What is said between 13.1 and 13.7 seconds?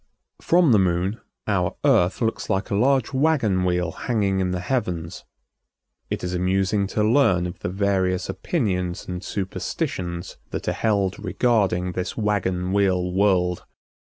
world.